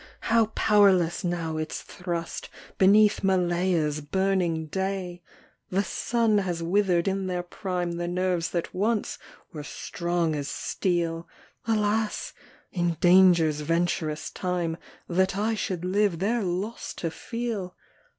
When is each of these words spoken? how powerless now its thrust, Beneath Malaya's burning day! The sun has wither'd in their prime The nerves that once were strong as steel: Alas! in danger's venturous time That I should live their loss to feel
how 0.33 0.47
powerless 0.55 1.23
now 1.23 1.57
its 1.57 1.83
thrust, 1.83 2.49
Beneath 2.79 3.23
Malaya's 3.23 4.01
burning 4.01 4.65
day! 4.65 5.21
The 5.69 5.83
sun 5.83 6.39
has 6.39 6.63
wither'd 6.63 7.07
in 7.07 7.27
their 7.27 7.43
prime 7.43 7.97
The 7.97 8.07
nerves 8.07 8.49
that 8.49 8.73
once 8.73 9.19
were 9.53 9.61
strong 9.63 10.35
as 10.35 10.47
steel: 10.47 11.27
Alas! 11.67 12.33
in 12.71 12.95
danger's 12.95 13.61
venturous 13.61 14.31
time 14.31 14.75
That 15.07 15.37
I 15.37 15.53
should 15.53 15.85
live 15.85 16.17
their 16.17 16.41
loss 16.41 16.95
to 16.95 17.11
feel 17.11 17.75